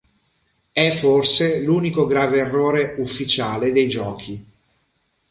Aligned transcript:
È 0.71 0.89
forse 0.95 1.59
l'unico 1.59 2.07
grave 2.07 2.39
errore 2.39 2.95
"ufficiale" 2.97 3.71
dei 3.71 3.87
Giochi. 3.87 4.43